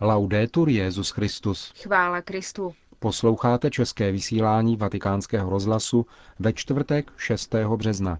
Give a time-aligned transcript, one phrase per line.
[0.00, 1.72] Laudetur Jezus Christus.
[1.82, 2.74] Chvála Kristu.
[2.98, 6.06] Posloucháte české vysílání Vatikánského rozhlasu
[6.38, 7.54] ve čtvrtek 6.
[7.76, 8.18] března.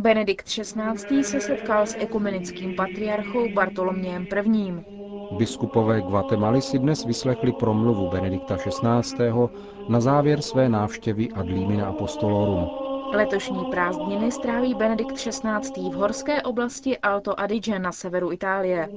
[0.00, 1.24] Benedikt XVI.
[1.24, 4.95] se setkal s ekumenickým patriarchou Bartolomějem I.
[5.36, 9.28] Biskupové Guatemaly si dnes vyslechli promluvu Benedikta XVI.
[9.88, 12.68] na závěr své návštěvy ad limina apostolorum.
[13.12, 15.90] Letošní prázdniny stráví Benedikt XVI.
[15.90, 18.88] v horské oblasti Alto Adige na severu Itálie.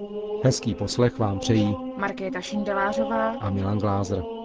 [0.43, 4.38] Hezký poslech vám přejí Markéta Šindelářová a Milan Glázer.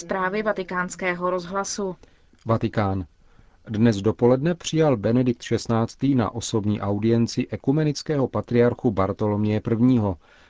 [0.00, 1.96] Zprávy vatikánského rozhlasu.
[2.46, 3.04] Vatikán.
[3.68, 6.14] Dnes dopoledne přijal Benedikt XVI.
[6.14, 10.00] na osobní audienci ekumenického patriarchu Bartoloměje I.,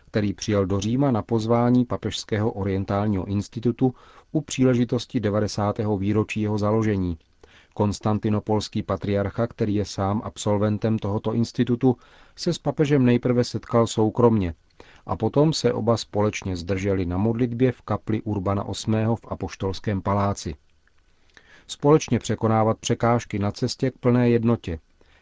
[0.06, 3.94] který přijel do Říma na pozvání Papežského orientálního institutu
[4.32, 5.76] u příležitosti 90.
[5.98, 7.18] výročí jeho založení.
[7.74, 11.96] Konstantinopolský patriarcha, který je sám absolventem tohoto institutu,
[12.36, 14.54] se s papežem nejprve setkal soukromně
[15.06, 19.04] a potom se oba společně zdrželi na modlitbě v kapli Urbana VIII.
[19.04, 20.54] v Apoštolském paláci.
[21.66, 24.78] Společně překonávat překážky na cestě k plné jednotě.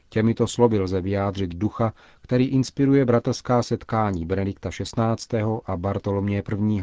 [0.08, 5.42] Těmito slovy lze vyjádřit ducha, který inspiruje bratrská setkání Benedikta XVI.
[5.66, 6.82] a Bartoloměje I.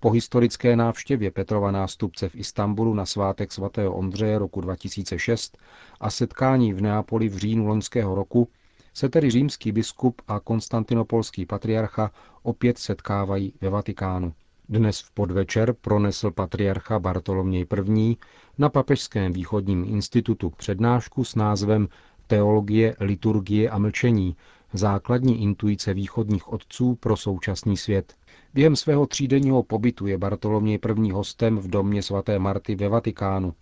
[0.00, 5.58] Po historické návštěvě Petrova nástupce v Istanbulu na svátek svatého Ondřeje roku 2006
[6.00, 8.48] a setkání v Neapoli v říjnu loňského roku
[8.96, 12.10] se tedy římský biskup a konstantinopolský patriarcha
[12.42, 14.32] opět setkávají ve Vatikánu.
[14.68, 17.66] Dnes v podvečer pronesl patriarcha Bartoloměj
[17.96, 18.16] I.
[18.58, 21.88] na Papežském východním institutu přednášku s názvem
[22.26, 24.36] Teologie, liturgie a mlčení,
[24.72, 28.14] základní intuice východních otců pro současný svět.
[28.54, 31.10] Během svého třídenního pobytu je Bartoloměj I.
[31.10, 33.54] hostem v domě svaté Marty ve Vatikánu.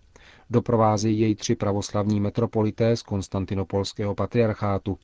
[0.49, 4.97] Doprovázejí jej tři pravoslavní metropolité z konstantinopolského patriarchátu,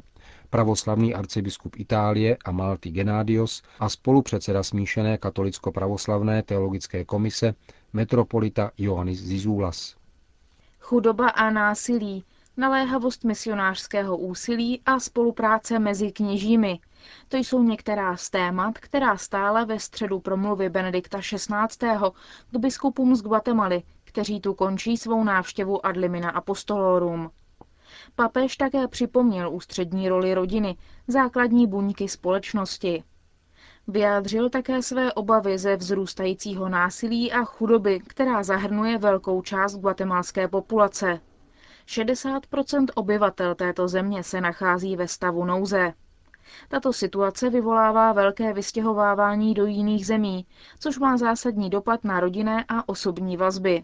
[0.50, 7.56] pravoslavný arcibiskup Itálie a Malty Genadios a spolupředseda smíšené katolicko-pravoslavné teologické komise
[7.94, 9.96] metropolita Ioannis Zizoulas.
[10.80, 12.24] Chudoba a násilí,
[12.58, 16.80] naléhavost misionářského úsilí a spolupráce mezi kněžími.
[17.30, 21.88] To jsou některá z témat, která stále ve středu promluvy Benedikta XVI.
[22.52, 27.32] k biskupům z Guatemaly, kteří tu končí svou návštěvu ad limina apostolorum.
[28.16, 30.78] Papež také připomněl ústřední roli rodiny,
[31.08, 33.04] základní buňky společnosti.
[33.88, 41.20] Vyjádřil také své obavy ze vzrůstajícího násilí a chudoby, která zahrnuje velkou část guatemalské populace.
[41.88, 45.94] 60% obyvatel této země se nachází ve stavu nouze.
[46.70, 50.46] Tato situace vyvolává velké vystěhovávání do jiných zemí,
[50.80, 53.84] což má zásadní dopad na rodinné a osobní vazby.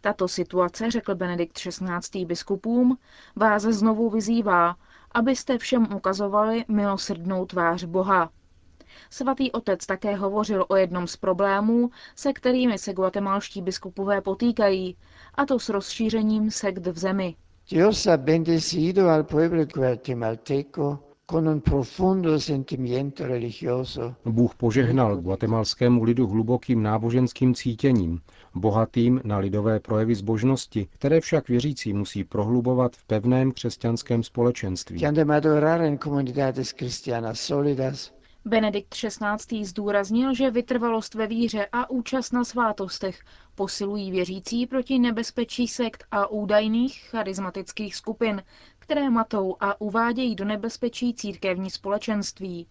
[0.00, 2.24] Tato situace, řekl Benedikt XVI.
[2.24, 2.98] biskupům,
[3.36, 4.76] vás znovu vyzývá,
[5.12, 8.30] abyste všem ukazovali milosrdnou tvář Boha.
[9.10, 14.96] Svatý otec také hovořil o jednom z problémů, se kterými se guatemalští biskupové potýkají,
[15.34, 17.36] a to s rozšířením sekt v zemi.
[19.08, 21.07] Al pueblo guatemalteco
[24.24, 28.20] Bůh požehnal guatemalskému lidu hlubokým náboženským cítěním,
[28.54, 35.00] bohatým na lidové projevy zbožnosti, které však věřící musí prohlubovat v pevném křesťanském společenství.
[38.44, 39.64] Benedikt XVI.
[39.64, 43.20] zdůraznil, že vytrvalost ve víře a účast na svátostech
[43.54, 48.42] posilují věřící proti nebezpečí sekt a údajných charismatických skupin,
[48.88, 52.66] které matou a uvádějí do nebezpečí církevní společenství.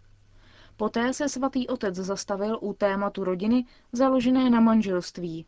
[0.78, 5.46] Poté se svatý otec zastavil u tématu rodiny založené na manželství.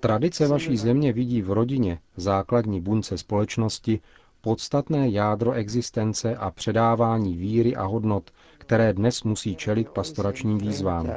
[0.00, 4.00] Tradice vaší země vidí v rodině, základní bunce společnosti,
[4.42, 11.08] podstatné jádro existence a předávání víry a hodnot, které dnes musí čelit pastoračním výzvám.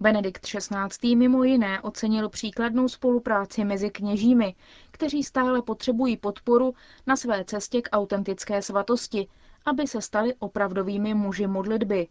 [0.00, 1.16] Benedikt XVI.
[1.16, 4.54] mimo jiné ocenil příkladnou spolupráci mezi kněžími,
[4.90, 6.74] kteří stále potřebují podporu
[7.06, 9.28] na své cestě k autentické svatosti,
[9.64, 12.08] aby se stali opravdovými muži modlitby.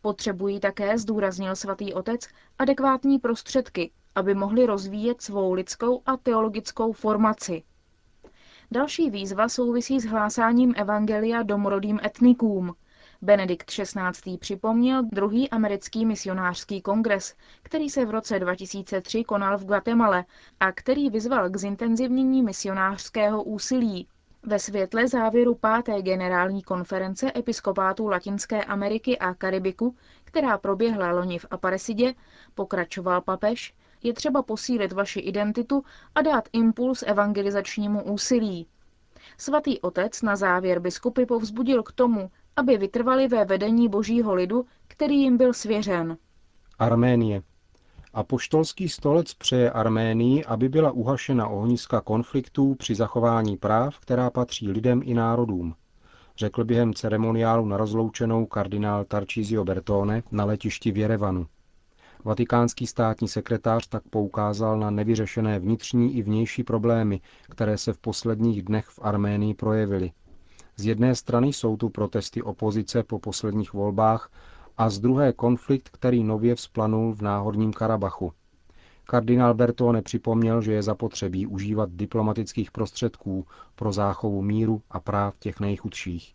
[0.00, 2.20] Potřebují také, zdůraznil svatý otec,
[2.58, 7.62] adekvátní prostředky, aby mohli rozvíjet svou lidskou a teologickou formaci.
[8.74, 12.74] Další výzva souvisí s hlásáním evangelia domorodým etnikům.
[13.22, 14.38] Benedikt XVI.
[14.38, 20.24] připomněl druhý americký misionářský kongres, který se v roce 2003 konal v Guatemala
[20.60, 24.08] a který vyzval k zintenzivnění misionářského úsilí.
[24.42, 31.46] Ve světle závěru páté generální konference episkopátů Latinské Ameriky a Karibiku, která proběhla loni v
[31.50, 32.14] Aparesidě,
[32.54, 33.74] pokračoval papež,
[34.04, 35.82] je třeba posílit vaši identitu
[36.14, 38.66] a dát impuls evangelizačnímu úsilí.
[39.38, 45.20] Svatý otec na závěr biskupy povzbudil k tomu, aby vytrvali ve vedení božího lidu, který
[45.20, 46.16] jim byl svěřen.
[46.78, 47.42] Arménie.
[48.14, 55.00] Apoštolský stolec přeje Arménii, aby byla uhašena ohniska konfliktů při zachování práv, která patří lidem
[55.04, 55.74] i národům,
[56.36, 61.46] řekl během ceremoniálu na rozloučenou kardinál Tarcísio Bertone na letišti v Jerevanu.
[62.24, 68.62] Vatikánský státní sekretář tak poukázal na nevyřešené vnitřní i vnější problémy, které se v posledních
[68.62, 70.12] dnech v Arménii projevily.
[70.76, 74.30] Z jedné strany jsou tu protesty opozice po posledních volbách
[74.76, 78.32] a z druhé konflikt, který nově vzplanul v náhorním Karabachu.
[79.04, 85.60] Kardinál Bertone připomněl, že je zapotřebí užívat diplomatických prostředků pro záchovu míru a práv těch
[85.60, 86.34] nejchudších.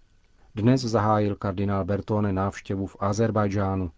[0.55, 3.91] Dnes zahájil kardinál Bertone návštěvu v Azerbajdžánu.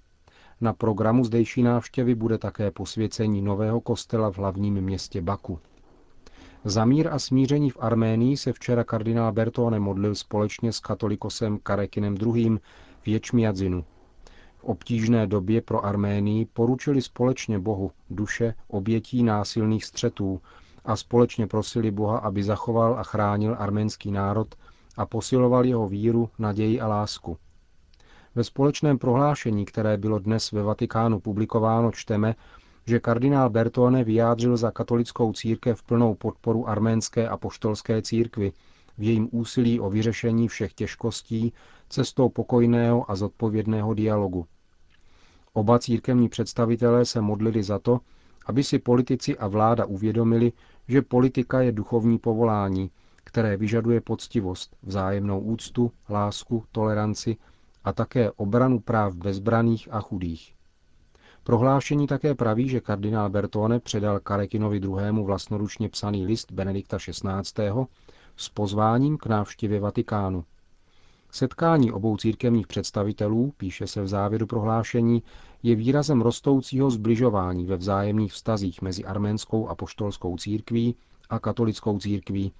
[0.62, 5.60] Na programu zdejší návštěvy bude také posvěcení nového kostela v hlavním městě Baku.
[6.64, 12.16] Za mír a smíření v Arménii se včera kardinál Bertone modlil společně s katolikosem Karekinem
[12.36, 12.58] II.
[13.02, 13.86] v Ječmiadzinu.
[14.58, 20.42] V obtížné době pro Arménii poručili společně Bohu duše obětí násilných střetů
[20.86, 24.56] a společně prosili Boha, aby zachoval a chránil arménský národ
[24.98, 27.38] a posiloval jeho víru, naději a lásku.
[28.36, 32.36] Ve společném prohlášení, které bylo dnes ve Vatikánu publikováno, čteme,
[32.86, 38.52] že kardinál Bertone vyjádřil za katolickou církev plnou podporu arménské a poštolské církvy
[38.98, 41.54] v jejím úsilí o vyřešení všech těžkostí
[41.90, 44.46] cestou pokojného a zodpovědného dialogu.
[45.54, 48.00] Oba církevní představitelé se modlili za to,
[48.46, 50.52] aby si politici a vláda uvědomili,
[50.88, 52.92] že politika je duchovní povolání,
[53.24, 57.38] které vyžaduje poctivost, vzájemnou úctu, lásku, toleranci
[57.84, 60.54] a také obranu práv bezbraných a chudých.
[61.44, 65.24] Prohlášení také praví, že kardinál Bertone předal Karekinovi II.
[65.24, 67.72] vlastnoručně psaný list Benedikta XVI.
[68.36, 70.44] s pozváním k návštěvě Vatikánu.
[71.32, 75.24] Setkání obou církevních představitelů, píše se v závěru prohlášení,
[75.64, 80.96] je výrazem rostoucího zbližování ve vzájemných vztazích mezi arménskou a poštolskou církví
[81.30, 82.52] a katolickou církví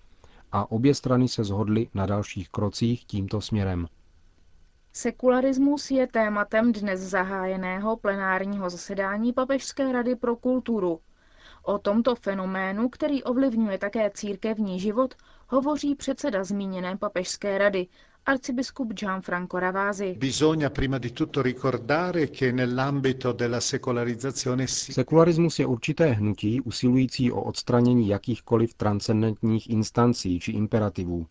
[0.52, 3.88] a obě strany se shodly na dalších krocích tímto směrem.
[4.94, 11.00] Sekularismus je tématem dnes zahájeného plenárního zasedání Papežské rady pro kulturu.
[11.64, 15.16] O tomto fenoménu, který ovlivňuje také církevní život,
[15.48, 17.88] hovoří předseda zmíněné Papežské rady,
[18.26, 20.18] arcibiskup Gianfranco Ravasi.
[24.68, 31.26] Sekularismus je určité hnutí usilující o odstranění jakýchkoliv transcendentních instancí či imperativů,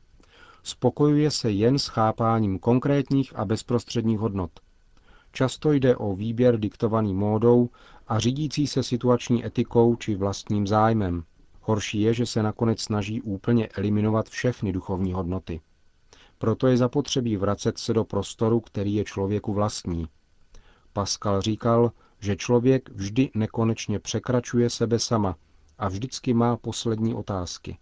[0.62, 4.50] spokojuje se jen s chápáním konkrétních a bezprostředních hodnot.
[5.32, 7.68] Často jde o výběr diktovaný módou
[8.08, 11.24] a řídící se situační etikou či vlastním zájmem.
[11.60, 15.60] Horší je, že se nakonec snaží úplně eliminovat všechny duchovní hodnoty.
[16.38, 20.08] Proto je zapotřebí vracet se do prostoru, který je člověku vlastní.
[20.92, 25.36] Pascal říkal, že člověk vždy nekonečně překračuje sebe sama
[25.78, 27.78] a vždycky má poslední otázky.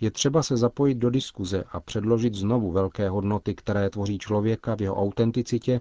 [0.00, 4.80] Je třeba se zapojit do diskuze a předložit znovu velké hodnoty, které tvoří člověka v
[4.82, 5.80] jeho autenticitě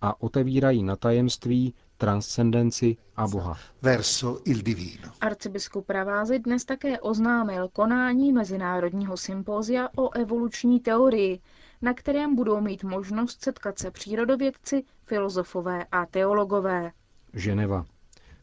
[0.00, 3.56] a otevírají na tajemství, transcendenci a Boha.
[3.82, 5.12] Verso il divino.
[5.20, 11.40] Arcibiskup Pravázy dnes také oznámil konání Mezinárodního sympózia o evoluční teorii,
[11.82, 16.92] na kterém budou mít možnost setkat se přírodovědci, filozofové a teologové.
[17.34, 17.86] Ženeva.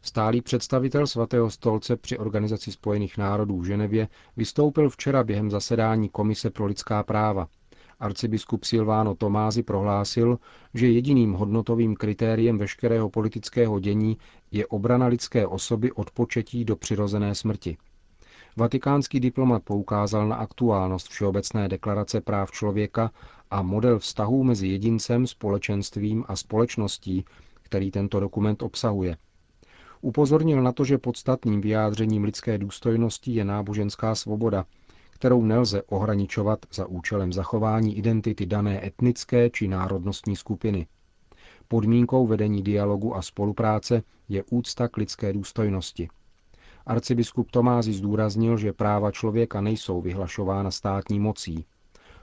[0.04, 6.50] Stálý představitel svatého stolce při Organizaci spojených národů v Ženevě vystoupil včera během zasedání Komise
[6.50, 7.48] pro lidská práva.
[8.00, 10.38] Arcibiskup Silváno Tomázy prohlásil,
[10.74, 14.18] že jediným hodnotovým kritériem veškerého politického dění
[14.50, 17.76] je obrana lidské osoby od početí do přirozené smrti.
[18.56, 23.10] Vatikánský diplomat poukázal na aktuálnost Všeobecné deklarace práv člověka
[23.50, 27.24] a model vztahů mezi jedincem, společenstvím a společností,
[27.62, 29.16] který tento dokument obsahuje–
[30.04, 34.64] Upozornil na to, že podstatným vyjádřením lidské důstojnosti je náboženská svoboda,
[35.10, 40.86] kterou nelze ohraničovat za účelem zachování identity dané etnické či národnostní skupiny.
[41.68, 46.08] Podmínkou vedení dialogu a spolupráce je úcta k lidské důstojnosti.
[46.86, 51.64] Arcibiskup Tomázy zdůraznil, že práva člověka nejsou vyhlašována státní mocí.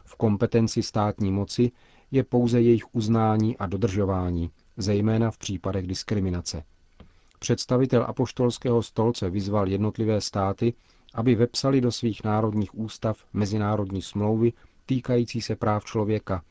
[0.05, 1.71] V kompetenci státní moci
[2.11, 6.63] je pouze jejich uznání a dodržování, zejména v případech diskriminace.
[7.39, 10.73] Představitel apoštolského stolce vyzval jednotlivé státy,
[11.13, 14.53] aby vepsali do svých národních ústav mezinárodní smlouvy
[14.85, 16.43] týkající se práv člověka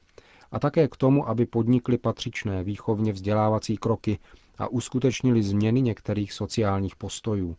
[0.53, 4.19] a také k tomu, aby podnikli patřičné výchovně vzdělávací kroky
[4.59, 7.57] a uskutečnili změny některých sociálních postojů.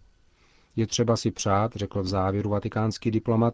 [0.75, 3.53] Je třeba si přát, řekl v závěru vatikánský diplomat,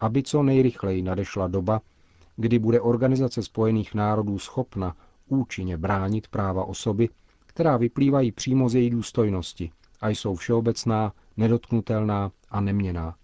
[0.00, 1.80] aby co nejrychleji nadešla doba,
[2.36, 4.96] kdy bude Organizace spojených národů schopna
[5.28, 7.08] účinně bránit práva osoby,
[7.54, 13.14] která vyplývají přímo z její důstojnosti a jsou všeobecná, nedotknutelná a neměná.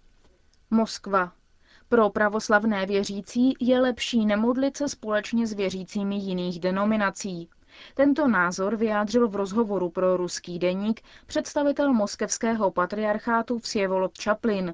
[0.71, 1.31] Moskva.
[1.89, 7.49] Pro pravoslavné věřící je lepší nemodlit se společně s věřícími jiných denominací.
[7.95, 14.73] Tento názor vyjádřil v rozhovoru pro ruský deník představitel moskevského patriarchátu Vsjevolod Čaplin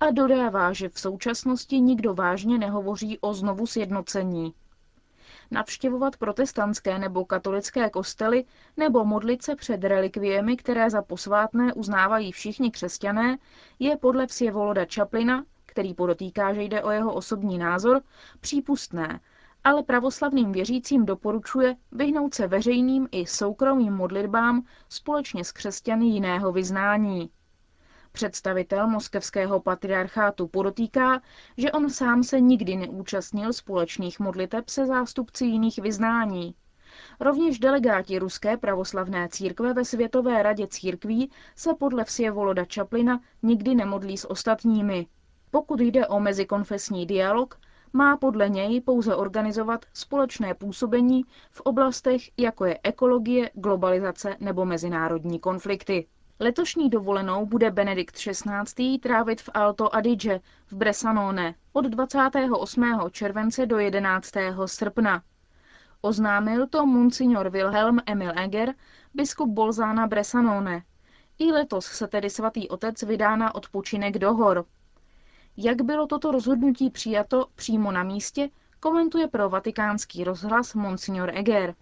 [0.00, 4.54] a dodává, že v současnosti nikdo vážně nehovoří o znovu sjednocení.
[5.50, 8.44] Navštěvovat protestantské nebo katolické kostely
[8.76, 13.38] nebo modlit se před relikviemi, které za posvátné uznávají všichni křesťané,
[13.78, 18.00] je podle Vsjevoloda Čaplina, který podotýká, že jde o jeho osobní názor,
[18.40, 19.20] přípustné,
[19.64, 27.30] ale pravoslavným věřícím doporučuje vyhnout se veřejným i soukromým modlitbám společně s křesťany jiného vyznání.
[28.16, 31.22] Představitel moskevského patriarchátu podotýká,
[31.56, 36.54] že on sám se nikdy neúčastnil společných modliteb se zástupci jiných vyznání.
[37.20, 44.16] Rovněž delegáti Ruské pravoslavné církve ve Světové radě církví se podle Vsjevoloda Čaplina nikdy nemodlí
[44.16, 45.06] s ostatními.
[45.50, 47.60] Pokud jde o mezikonfesní dialog,
[47.92, 55.38] má podle něj pouze organizovat společné působení v oblastech, jako je ekologie, globalizace nebo mezinárodní
[55.38, 56.06] konflikty.
[56.40, 58.98] Letošní dovolenou bude Benedikt XVI.
[58.98, 62.84] trávit v Alto Adige v Bressanone od 28.
[63.10, 64.30] července do 11.
[64.66, 65.22] srpna.
[66.00, 68.74] Oznámil to monsignor Wilhelm Emil Eger,
[69.14, 70.82] biskup Bolzána Bressanone.
[71.38, 74.64] I letos se tedy svatý otec vydá na odpočinek do hor.
[75.56, 78.48] Jak bylo toto rozhodnutí přijato přímo na místě,
[78.84, 81.74] komentuje pro vatikánský rozhlas Monsignor Eger.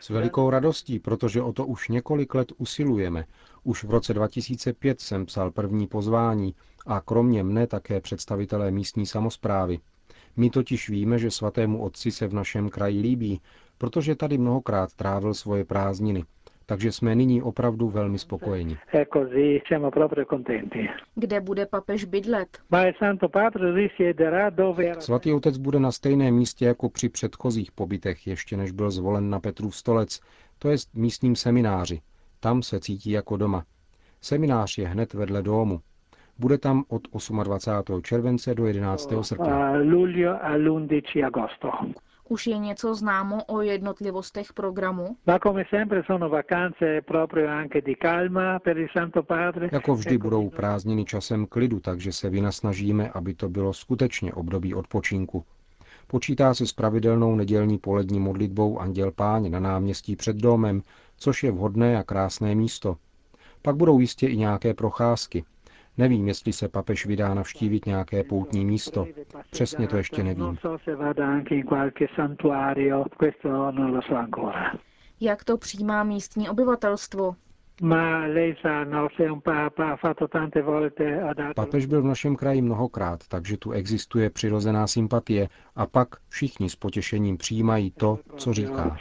[0.00, 3.24] S velikou radostí, protože o to už několik let usilujeme.
[3.64, 6.54] Už v roce 2005 jsem psal první pozvání
[6.86, 9.78] a kromě mne také představitelé místní samozprávy.
[10.36, 13.40] My totiž víme, že svatému otci se v našem kraji líbí,
[13.78, 16.24] protože tady mnohokrát trávil svoje prázdniny
[16.66, 18.76] takže jsme nyní opravdu velmi spokojeni.
[21.14, 22.48] Kde bude papež bydlet?
[25.00, 29.40] Svatý otec bude na stejném místě jako při předchozích pobytech, ještě než byl zvolen na
[29.40, 30.20] Petrův stolec,
[30.58, 32.00] to je místním semináři.
[32.40, 33.64] Tam se cítí jako doma.
[34.20, 35.80] Seminář je hned vedle domu.
[36.38, 37.02] Bude tam od
[37.44, 38.02] 28.
[38.02, 39.12] července do 11.
[39.22, 39.72] srpna.
[42.28, 45.16] Už je něco známo o jednotlivostech programu?
[49.72, 55.44] Jako vždy budou prázdniny časem klidu, takže se vynasnažíme, aby to bylo skutečně období odpočinku.
[56.06, 60.82] Počítá se s pravidelnou nedělní polední modlitbou Anděl Páň na náměstí před domem,
[61.16, 62.96] což je vhodné a krásné místo.
[63.62, 65.44] Pak budou jistě i nějaké procházky,
[65.98, 69.06] Nevím, jestli se papež vydá navštívit nějaké poutní místo.
[69.50, 70.58] Přesně to ještě nevím.
[75.20, 77.34] Jak to přijímá místní obyvatelstvo?
[81.54, 86.76] Papež byl v našem kraji mnohokrát, takže tu existuje přirozená sympatie a pak všichni s
[86.76, 88.96] potěšením přijímají to, co říká.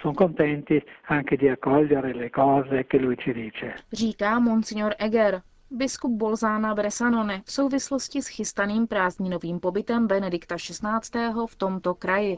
[3.93, 5.41] Říká monsignor Eger,
[5.75, 11.33] biskup Bolzána Bresanone v souvislosti s chystaným prázdninovým pobytem Benedikta XVI.
[11.47, 12.37] v tomto kraji.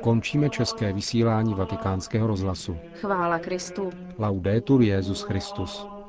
[0.00, 2.76] Končíme české vysílání vatikánského rozhlasu.
[3.00, 3.90] Chvála Kristu.
[4.18, 5.99] Laudetur Jezus Christus.